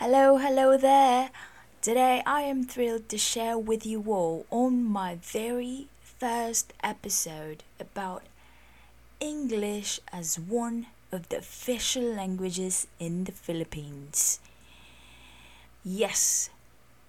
[0.00, 1.28] Hello, hello there.
[1.82, 8.22] Today I am thrilled to share with you all on my very first episode about
[9.20, 14.40] English as one of the official languages in the Philippines.
[15.84, 16.48] Yes,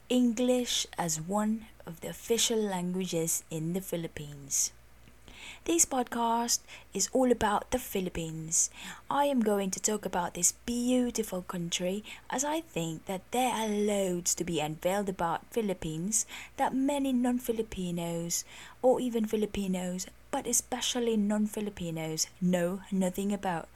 [0.09, 4.73] English as one of the official languages in the Philippines.
[5.65, 6.59] This podcast
[6.93, 8.69] is all about the Philippines.
[9.09, 13.67] I am going to talk about this beautiful country as I think that there are
[13.67, 16.25] loads to be unveiled about Philippines
[16.57, 18.43] that many non-Filipinos
[18.81, 23.67] or even Filipinos, but especially non-Filipinos know nothing about.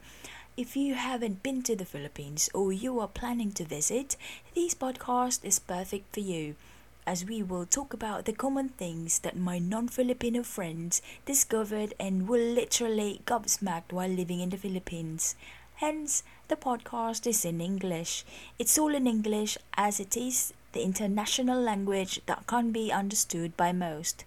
[0.56, 4.16] If you haven't been to the Philippines or you are planning to visit,
[4.54, 6.56] this podcast is perfect for you
[7.06, 12.28] as we will talk about the common things that my non Filipino friends discovered and
[12.28, 15.36] were literally gobsmacked while living in the Philippines.
[15.76, 18.24] Hence, the podcast is in English.
[18.58, 23.72] It's all in English as it is the international language that can't be understood by
[23.72, 24.24] most.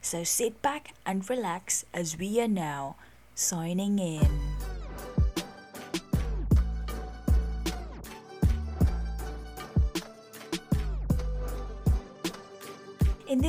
[0.00, 2.96] So sit back and relax as we are now
[3.34, 4.59] signing in.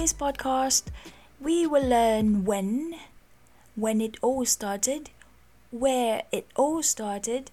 [0.02, 0.86] This podcast,
[1.40, 2.96] we will learn when,
[3.76, 5.12] when it all started,
[5.70, 7.52] where it all started,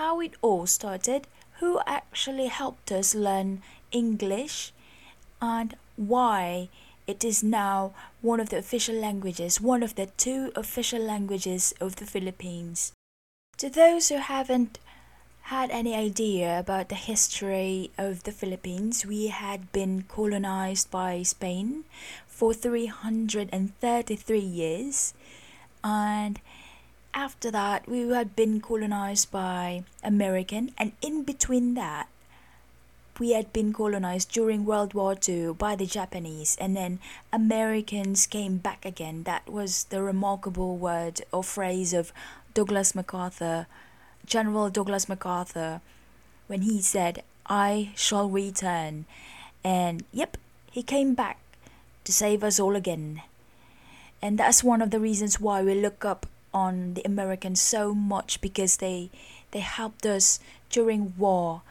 [0.00, 1.26] how it all started,
[1.60, 4.72] who actually helped us learn English,
[5.42, 6.70] and why
[7.06, 11.96] it is now one of the official languages, one of the two official languages of
[11.96, 12.94] the Philippines.
[13.58, 14.78] To those who haven't
[15.52, 21.84] had any idea about the history of the Philippines, we had been colonized by Spain
[22.26, 25.12] for 333 years,
[25.84, 26.40] and
[27.12, 32.08] after that, we had been colonized by American, and in between that,
[33.20, 36.98] we had been colonized during World War II by the Japanese, and then
[37.30, 39.24] Americans came back again.
[39.24, 42.10] That was the remarkable word or phrase of
[42.54, 43.66] Douglas MacArthur
[44.26, 45.80] General Douglas MacArthur
[46.46, 49.06] when he said, I shall return.
[49.64, 50.36] And yep,
[50.70, 51.38] he came back
[52.04, 53.22] to save us all again.
[54.20, 58.40] And that's one of the reasons why we look up on the Americans so much
[58.40, 59.10] because they
[59.50, 60.38] they helped us
[60.70, 61.62] during war.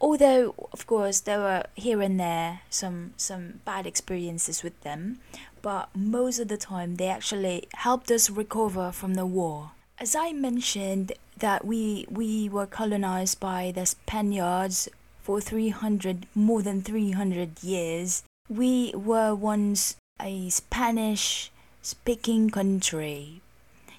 [0.00, 5.20] Although of course there were here and there some some bad experiences with them,
[5.62, 9.70] but most of the time they actually helped us recover from the war.
[9.98, 14.88] As I mentioned, that we we were colonized by the Spaniards
[15.20, 18.22] for 300 more than 300 years.
[18.48, 21.50] We were once a Spanish
[21.82, 23.42] speaking country.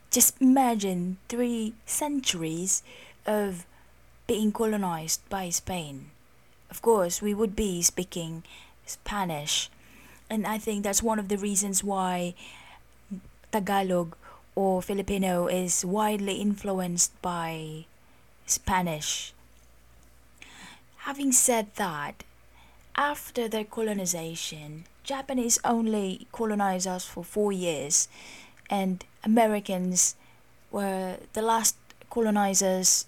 [0.10, 2.82] Just imagine 3 centuries
[3.26, 3.66] of
[4.26, 6.12] being colonized by Spain.
[6.72, 8.44] Of course, we would be speaking
[8.86, 9.70] Spanish.
[10.30, 12.36] And I think that's one of the reasons why
[13.52, 14.16] Tagalog
[14.58, 17.86] or Filipino is widely influenced by
[18.48, 19.32] Spanish.
[21.06, 22.24] Having said that,
[22.96, 28.08] after their colonization, Japanese only colonized us for four years,
[28.68, 30.16] and Americans
[30.72, 31.76] were the last
[32.10, 33.06] colonizers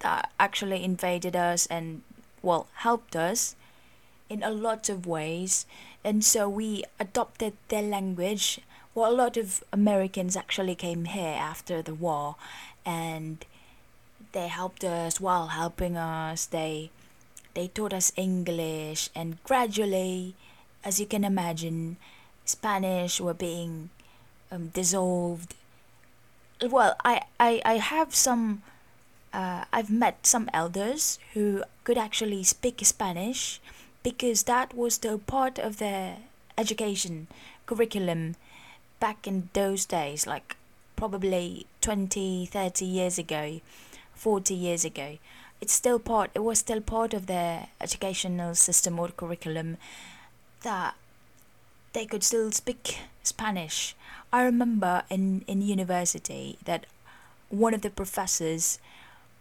[0.00, 2.02] that actually invaded us and,
[2.42, 3.54] well, helped us
[4.28, 5.64] in a lot of ways.
[6.02, 8.58] And so we adopted their language
[8.98, 12.34] well, a lot of Americans actually came here after the war,
[12.84, 13.44] and
[14.32, 16.46] they helped us while helping us.
[16.46, 16.90] They
[17.54, 20.34] they taught us English, and gradually,
[20.84, 21.96] as you can imagine,
[22.44, 23.90] Spanish were being
[24.50, 25.54] um, dissolved.
[26.60, 28.62] Well, I, I, I have some.
[29.32, 33.60] Uh, I've met some elders who could actually speak Spanish
[34.02, 36.16] because that was the part of their
[36.56, 37.28] education
[37.66, 38.34] curriculum
[39.00, 40.56] back in those days, like
[40.96, 43.60] probably 20, 30 years ago,
[44.14, 45.18] 40 years ago,
[45.60, 49.76] it's still part, it was still part of their educational system or curriculum
[50.62, 50.94] that
[51.92, 53.94] they could still speak Spanish.
[54.32, 56.86] I remember in, in university that
[57.48, 58.78] one of the professors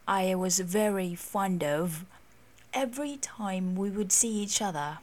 [0.07, 2.05] I was very fond of,
[2.73, 4.99] every time we would see each other,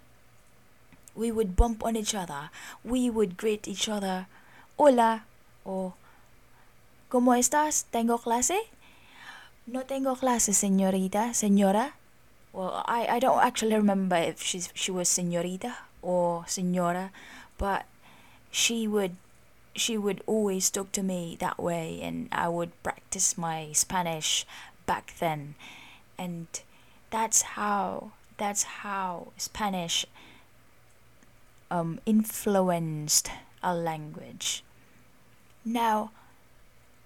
[1.14, 2.50] we would bump on each other,
[2.84, 4.26] we would greet each other
[4.76, 5.24] Hola
[5.64, 5.94] o
[7.08, 7.86] ¿Cómo estás?
[7.92, 8.58] ¿Tengo clase?
[9.66, 11.94] No tengo clase, señorita, señora.
[12.52, 17.12] Well, I, I don't actually remember if she's, she was señorita or señora,
[17.56, 17.84] but
[18.50, 19.14] she would
[19.76, 24.44] she would always talk to me that way and I would practice my Spanish
[24.86, 25.54] back then.
[26.18, 26.48] And
[27.10, 30.04] that's how that's how Spanish
[31.70, 33.30] um, influenced
[33.64, 34.62] our language.
[35.64, 36.12] Now,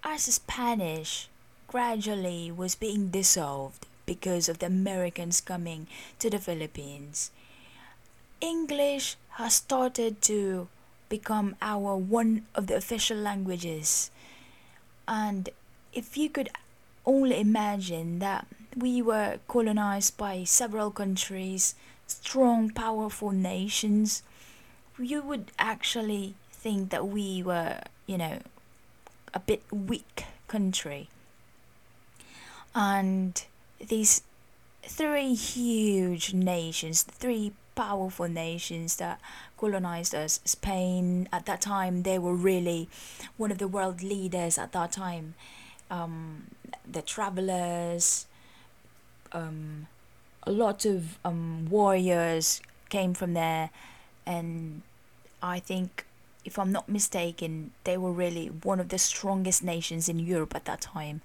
[0.02, 1.28] as Spanish
[1.68, 5.86] gradually was being dissolved because of the Americans coming
[6.18, 7.30] to the Philippines,
[8.40, 10.68] English has started to
[11.08, 14.10] become our one of the official languages.
[15.06, 15.48] And
[15.92, 16.50] if you could
[17.06, 18.46] only imagine that
[18.76, 21.74] we were colonized by several countries,
[22.06, 24.22] strong, powerful nations,
[24.98, 28.38] you would actually think that we were, you know,
[29.32, 31.08] a bit weak country.
[32.74, 33.42] And
[33.80, 34.22] these
[34.82, 39.20] three huge nations, three powerful nations that
[39.56, 42.88] colonized us, Spain at that time, they were really
[43.36, 45.34] one of the world leaders at that time.
[45.90, 46.48] Um,
[46.90, 48.26] the travelers,
[49.32, 49.86] um,
[50.42, 53.70] a lot of um, warriors came from there,
[54.26, 54.82] and
[55.42, 56.04] I think,
[56.48, 60.64] if I'm not mistaken, they were really one of the strongest nations in Europe at
[60.64, 61.20] that time,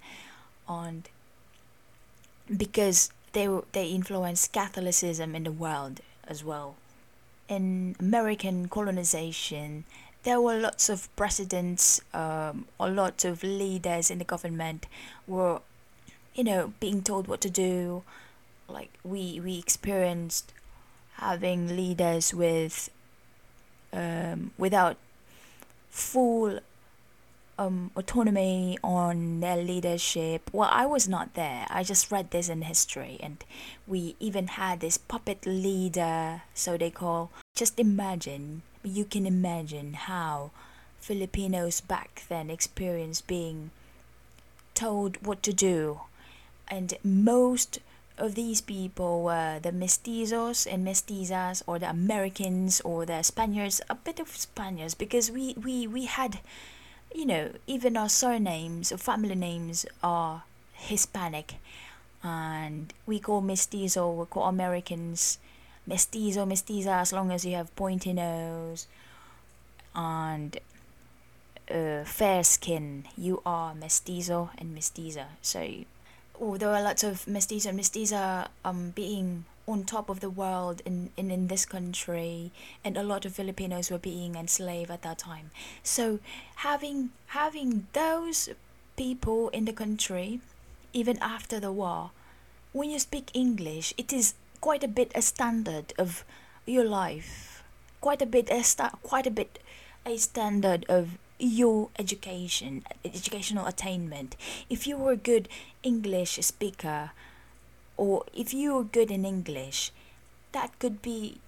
[0.68, 1.08] and
[2.54, 6.76] because they they influenced Catholicism in the world as well.
[7.48, 9.84] In American colonization,
[10.24, 14.86] there were lots of presidents, um, or lots of leaders in the government
[15.26, 15.60] were,
[16.34, 18.02] you know, being told what to do.
[18.68, 20.52] Like we we experienced
[21.16, 22.90] having leaders with
[23.94, 24.96] um, without
[25.94, 26.58] full
[27.56, 30.50] um, autonomy on their leadership.
[30.52, 31.66] Well, I was not there.
[31.70, 33.44] I just read this in history, and
[33.86, 37.30] we even had this puppet leader, so they call.
[37.54, 40.50] Just imagine, you can imagine how
[40.98, 43.70] Filipinos back then experienced being
[44.74, 46.00] told what to do,
[46.66, 47.78] and most
[48.16, 53.94] of these people were the mestizos and mestizas or the Americans or the Spaniards, a
[53.94, 56.38] bit of Spaniards because we, we, we had,
[57.14, 60.44] you know, even our surnames or family names are
[60.74, 61.54] Hispanic
[62.22, 65.38] and we call mestizo, we call Americans
[65.86, 68.86] mestizo, mestiza as long as you have pointy nose
[69.94, 70.58] and
[71.70, 75.26] uh, fair skin, you are mestizo and mestiza.
[75.42, 75.66] So
[76.40, 81.10] oh, there were lots of mestizo and um, being on top of the world in,
[81.16, 82.52] in, in this country
[82.84, 85.50] and a lot of Filipinos were being enslaved at that time.
[85.82, 86.18] So
[86.56, 88.50] having having those
[88.96, 90.40] people in the country
[90.92, 92.10] even after the war,
[92.72, 96.24] when you speak English, it is quite a bit a standard of
[96.66, 97.62] your life.
[98.00, 99.58] Quite a bit a sta- quite a bit
[100.06, 104.36] a standard of your education, educational attainment.
[104.70, 105.48] If you were good
[105.84, 107.12] English speaker,
[107.96, 109.92] or if you're good in English,
[110.52, 111.38] that could be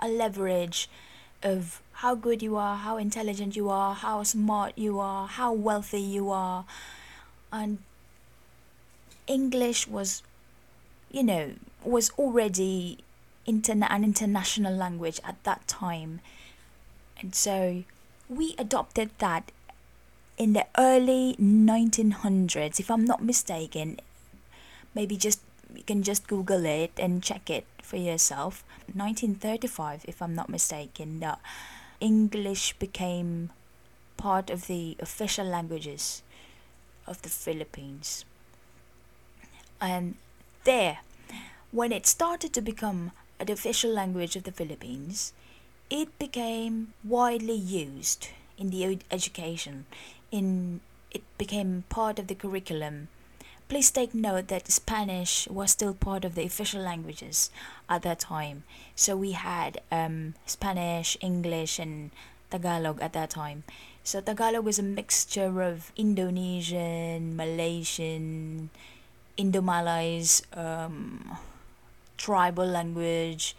[0.00, 0.90] a leverage
[1.42, 6.00] of how good you are, how intelligent you are, how smart you are, how wealthy
[6.00, 6.64] you are.
[7.52, 7.78] And
[9.26, 10.22] English was,
[11.10, 11.52] you know,
[11.84, 12.98] was already
[13.46, 16.20] interna- an international language at that time.
[17.20, 17.84] And so
[18.28, 19.52] we adopted that
[20.36, 23.98] in the early 1900s if i'm not mistaken
[24.94, 25.40] maybe just
[25.74, 28.64] you can just google it and check it for yourself.
[28.92, 31.40] 1935 if i'm not mistaken that
[32.00, 33.50] english became
[34.16, 36.22] part of the official languages
[37.06, 38.24] of the philippines.
[39.80, 40.14] And
[40.64, 40.98] there
[41.70, 43.12] when it started to become
[43.44, 45.32] the official language of the philippines
[45.90, 49.86] it became widely used in the education.
[50.30, 50.80] In
[51.10, 53.08] it became part of the curriculum.
[53.68, 57.50] Please take note that spanish was still part of the official languages
[57.88, 58.64] at that time.
[58.94, 62.10] So we had um, spanish english and
[62.50, 63.62] tagalog at that time.
[64.02, 68.70] So tagalog was a mixture of indonesian malaysian
[69.36, 71.38] indo-malays um,
[72.16, 73.56] tribal language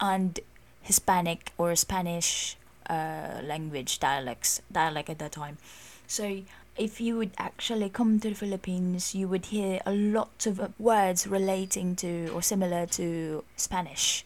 [0.00, 0.40] and
[0.82, 2.56] Hispanic or Spanish
[2.88, 5.58] uh, language dialects dialect at that time.
[6.06, 6.42] So
[6.76, 10.68] if you would actually come to the Philippines, you would hear a lot of uh,
[10.78, 14.24] words relating to or similar to Spanish.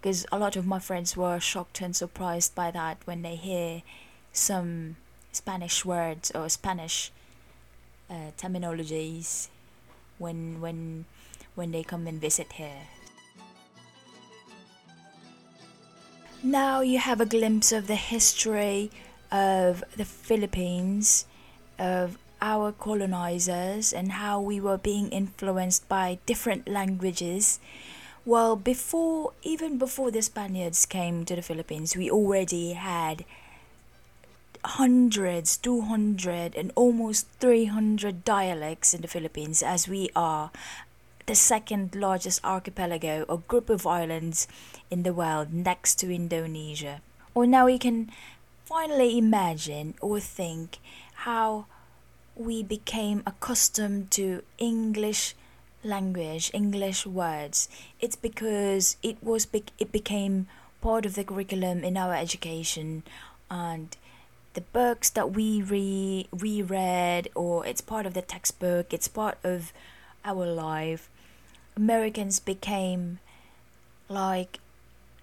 [0.00, 3.82] Because a lot of my friends were shocked and surprised by that when they hear
[4.32, 4.96] some
[5.32, 7.10] Spanish words or Spanish
[8.10, 9.48] uh, terminologies
[10.18, 11.04] when when
[11.54, 12.95] when they come and visit here.
[16.46, 18.92] Now you have a glimpse of the history
[19.32, 21.26] of the Philippines,
[21.76, 27.58] of our colonizers, and how we were being influenced by different languages.
[28.24, 33.24] Well, before, even before the Spaniards came to the Philippines, we already had
[34.64, 40.52] hundreds, 200, and almost 300 dialects in the Philippines, as we are
[41.26, 44.46] the second largest archipelago or group of islands
[44.90, 47.02] in the world next to Indonesia.
[47.34, 48.10] Or now we can
[48.64, 50.78] finally imagine or think
[51.26, 51.66] how
[52.36, 55.34] we became accustomed to English
[55.82, 57.68] language, English words.
[58.00, 60.46] It's because it was it became
[60.80, 63.02] part of the curriculum in our education
[63.50, 63.96] and
[64.54, 69.72] the books that we re reread or it's part of the textbook, it's part of
[70.24, 71.08] our life.
[71.76, 73.18] Americans became
[74.08, 74.58] like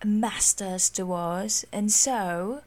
[0.04, 2.62] masters to us and so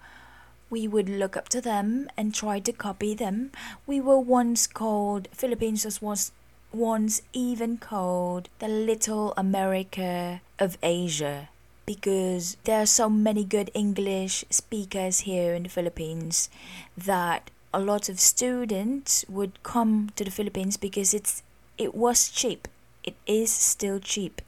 [0.69, 3.53] we would look up to them and try to copy them.
[3.87, 6.33] We were once called, Philippines was once,
[6.73, 11.49] once even called the Little America of Asia
[11.87, 16.51] because there are so many good English speakers here in the Philippines
[16.99, 21.43] that a lot of students would come to the Philippines because it's
[21.79, 22.67] it was cheap.
[23.07, 24.43] It is still cheap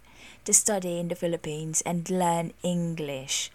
[0.45, 3.53] to study in the Philippines and learn English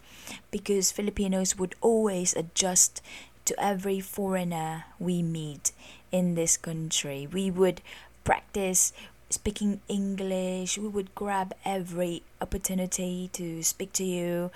[0.50, 3.02] because Filipinos would always adjust
[3.44, 5.72] to every foreigner we meet
[6.10, 7.28] in this country.
[7.30, 7.82] We would
[8.24, 8.94] practice
[9.28, 14.50] speaking English, we would grab every opportunity to speak to you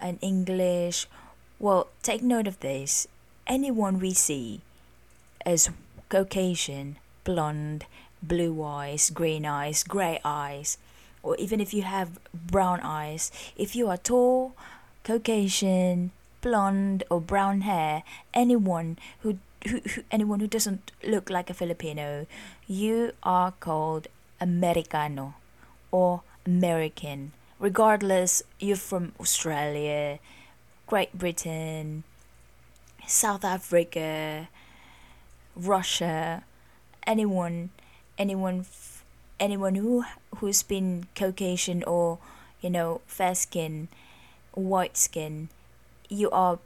[0.00, 1.06] in English.
[1.58, 3.06] Well, take note of this.
[3.46, 4.62] Anyone we see
[5.44, 5.68] as
[6.08, 7.84] Caucasian, blonde,
[8.22, 10.78] blue eyes, green eyes, grey eyes,
[11.22, 14.54] or even if you have brown eyes, if you are tall,
[15.04, 16.10] Caucasian,
[16.40, 18.02] blonde or brown hair,
[18.34, 19.38] anyone who,
[19.68, 22.26] who, who anyone who doesn't look like a Filipino,
[22.66, 24.08] you are called
[24.40, 25.34] Americano
[25.90, 27.32] or American.
[27.58, 30.18] Regardless, you're from Australia,
[30.86, 32.02] Great Britain,
[33.06, 34.48] South Africa,
[35.54, 36.42] Russia,
[37.06, 37.70] anyone,
[38.18, 38.66] anyone,
[39.40, 40.04] anyone who
[40.36, 42.18] who's been Caucasian or
[42.60, 43.88] you know fair skin
[44.54, 45.48] white skin,
[46.08, 46.58] you are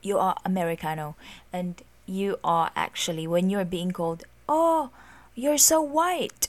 [0.00, 1.14] you are Americano
[1.52, 4.90] and you are actually when you're being called, "Oh,
[5.34, 6.48] you're so white."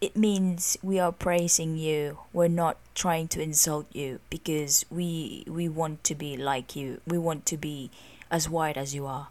[0.00, 2.18] It means we are praising you.
[2.32, 7.00] We're not trying to insult you because we we want to be like you.
[7.06, 7.90] We want to be
[8.30, 9.28] as white as you are.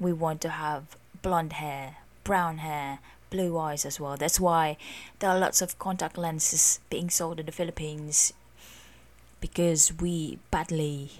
[0.00, 2.98] We want to have blonde hair, brown hair,
[3.30, 4.16] blue eyes as well.
[4.16, 4.76] That's why
[5.20, 8.32] there are lots of contact lenses being sold in the Philippines
[9.40, 11.12] because we badly,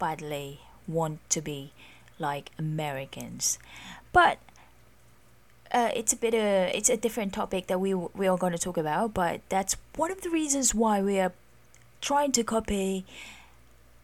[0.00, 1.72] badly want to be
[2.18, 3.60] like Americans.
[4.12, 4.38] But
[5.70, 8.58] uh, it's a bit of it's a different topic that we we are going to
[8.58, 9.14] talk about.
[9.14, 11.32] But that's one of the reasons why we are
[12.00, 13.04] trying to copy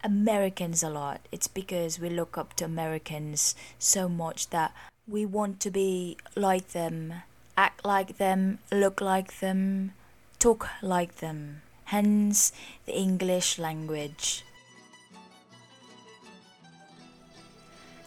[0.05, 1.21] Americans a lot.
[1.33, 4.73] It's because we look up to Americans so much that
[5.07, 7.15] we want to be like them,
[7.57, 9.93] act like them, look like them,
[10.39, 12.53] talk like them hence
[12.87, 14.45] the English language.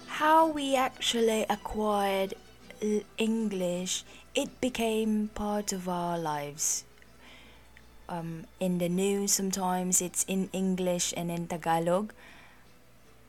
[0.07, 2.33] How we actually acquired
[3.17, 6.83] English, it became part of our lives.
[8.09, 12.13] Um, in the news, sometimes it's in English and in Tagalog.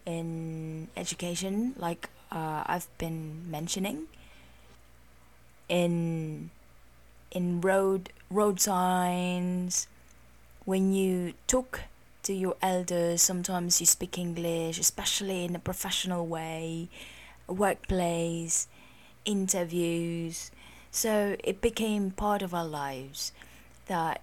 [0.07, 4.07] In education, like uh, I've been mentioning,
[5.69, 6.51] in
[7.31, 9.89] in road road signs,
[10.65, 11.83] when you talk
[12.23, 16.89] to your elders, sometimes you speak English, especially in a professional way,
[17.47, 18.69] workplace,
[19.25, 20.51] interviews.
[20.91, 23.33] So it became part of our lives
[23.87, 24.21] that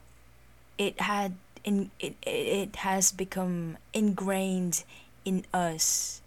[0.78, 4.84] it had in it, it has become ingrained
[5.26, 6.22] in us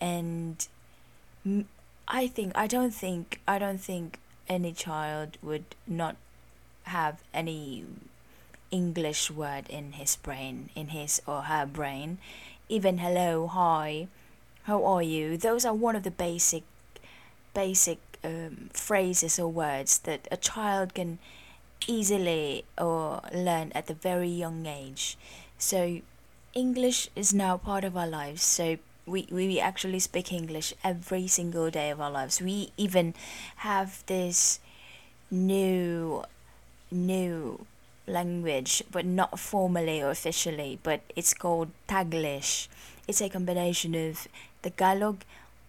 [0.00, 0.68] and
[2.06, 6.16] I think I don't think I don't think any child would not
[6.84, 7.84] have any
[8.70, 12.18] English word in his brain, in his or her brain.
[12.68, 14.08] Even hello, hi,
[14.64, 15.36] how are you?
[15.36, 16.64] Those are one of the basic,
[17.54, 21.18] basic um, phrases or words that a child can
[21.86, 25.16] easily or learn at a very young age.
[25.56, 26.00] So,
[26.54, 28.42] English is now part of our lives.
[28.42, 32.40] So we, we actually speak English every single day of our lives.
[32.40, 33.14] We even
[33.56, 34.60] have this
[35.30, 36.24] new
[36.90, 37.66] new
[38.06, 42.68] language, but not formally or officially, but it's called Taglish.
[43.06, 44.26] It's a combination of
[44.62, 45.24] the Tagalog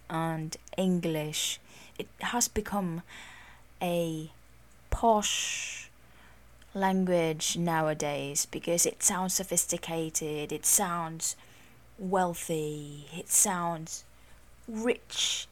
[0.08, 1.60] and English.
[1.98, 3.02] It has become
[3.82, 4.30] a
[4.90, 5.90] posh
[6.74, 11.36] language nowadays because it sounds sophisticated, it sounds
[12.00, 14.04] wealthy, it sounds
[14.66, 15.46] rich.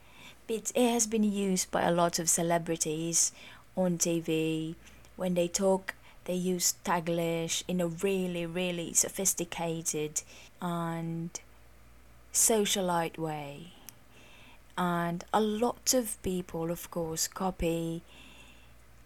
[0.49, 3.33] It, it has been used by a lot of celebrities
[3.76, 4.75] on TV.
[5.17, 10.23] When they talk, they use Taglish in a really, really sophisticated
[10.61, 11.38] and
[12.33, 13.73] socialite way.
[14.76, 18.02] And a lot of people, of course, copy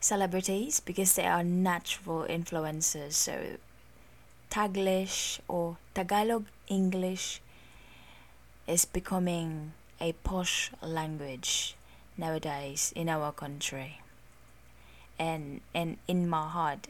[0.01, 3.13] celebrities because they are natural influencers.
[3.13, 3.57] So,
[4.53, 7.41] Taglish or Tagalog English
[8.67, 11.75] is becoming a posh language
[12.19, 14.03] nowadays in our country.
[15.19, 16.89] And and in my heart,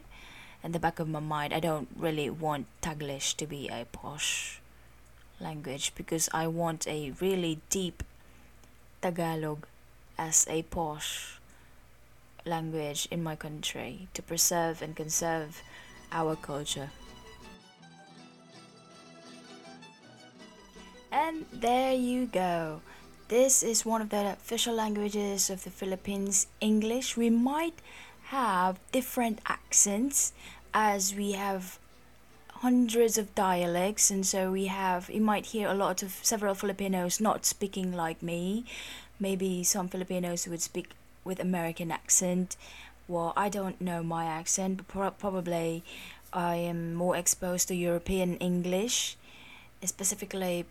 [0.64, 4.58] in the back of my mind, I don't really want Taglish to be a posh
[5.38, 8.02] language because I want a really deep
[9.02, 9.68] Tagalog
[10.18, 11.38] as a posh
[12.44, 15.62] language in my country to preserve and conserve
[16.10, 16.90] our culture.
[21.12, 22.80] And there you go.
[23.28, 27.16] This is one of the official languages of the Philippines, English.
[27.16, 27.78] We might
[28.34, 30.32] have different accents
[30.74, 31.78] as we have
[32.64, 37.20] hundreds of dialects and so we have you might hear a lot of several Filipinos
[37.20, 38.64] not speaking like me
[39.22, 40.90] maybe some Filipinos would speak
[41.24, 42.56] with American accent.
[43.06, 45.84] Well, I don't know my accent, but pro- probably
[46.32, 49.16] I am more exposed to European English,
[49.84, 50.66] specifically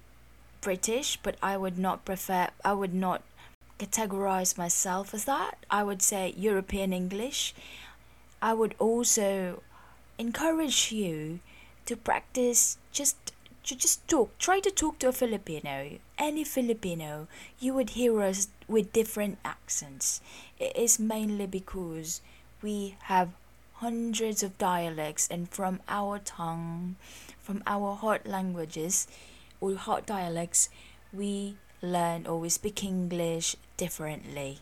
[0.61, 3.23] British, but I would not prefer, I would not
[3.79, 5.57] categorize myself as that.
[5.69, 7.53] I would say European English.
[8.41, 9.63] I would also
[10.17, 11.39] encourage you
[11.85, 13.17] to practice just
[13.63, 14.37] to just talk.
[14.37, 17.27] Try to talk to a Filipino, any Filipino.
[17.59, 20.21] You would hear us with different accents.
[20.59, 22.21] It is mainly because
[22.61, 23.29] we have
[23.75, 26.95] hundreds of dialects, and from our tongue,
[27.41, 29.07] from our heart languages
[29.61, 30.69] or heart dialects,
[31.13, 34.59] we learn or we speak English differently.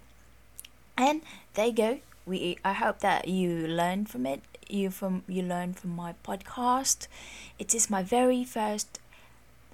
[0.97, 1.21] And
[1.55, 1.99] there you go.
[2.25, 4.41] We I hope that you learn from it.
[4.69, 7.07] You from you learn from my podcast.
[7.57, 8.99] It is my very first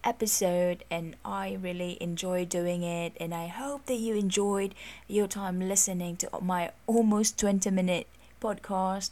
[0.05, 4.75] episode and I really enjoy doing it and I hope that you enjoyed
[5.07, 8.07] your time listening to my almost 20 minute
[8.39, 9.09] podcast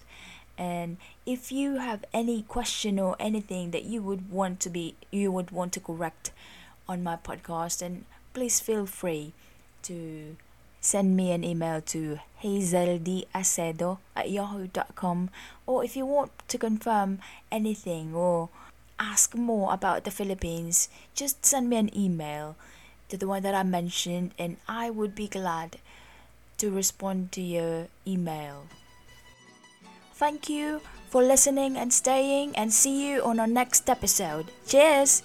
[0.57, 5.31] and if you have any question or anything that you would want to be you
[5.31, 6.31] would want to correct
[6.87, 9.33] on my podcast then please feel free
[9.81, 10.35] to
[10.79, 15.29] send me an email to hazeldacedo at yahoo.com
[15.65, 17.19] or if you want to confirm
[17.51, 18.49] anything or
[18.99, 22.55] ask more about the Philippines, just send me an email
[23.09, 25.77] to the one that I mentioned, and I would be glad
[26.57, 28.67] to respond to your email.
[30.13, 34.51] Thank you for listening and staying, and see you on our next episode.
[34.67, 35.21] Cheers!